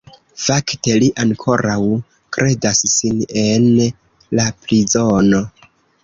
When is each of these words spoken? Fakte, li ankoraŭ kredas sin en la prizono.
Fakte, 0.43 0.93
li 1.01 1.07
ankoraŭ 1.23 1.75
kredas 2.37 2.79
sin 2.93 3.19
en 3.41 3.67
la 4.39 4.47
prizono. 4.63 5.43